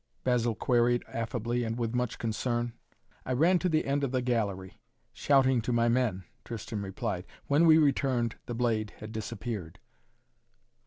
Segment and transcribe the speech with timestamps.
[0.23, 2.73] Basil queried affably and with much concern.
[3.23, 4.79] "I ran to the end of the gallery,
[5.13, 7.25] shouting to my men," Tristan replied.
[7.45, 9.77] "When we returned the blade had disappeared."